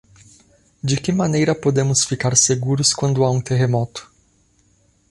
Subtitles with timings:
[0.83, 4.11] De que maneira podemos ficar seguros quando há um terremoto?